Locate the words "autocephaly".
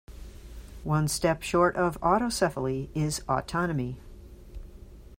2.01-2.89